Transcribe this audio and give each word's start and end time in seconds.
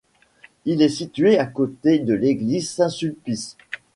Il 0.65 0.81
est 0.81 0.89
situé 0.89 1.37
à 1.37 1.45
côté 1.45 1.99
de 1.99 2.15
l'église 2.15 2.71
Saint-Sulpice. 2.71 3.55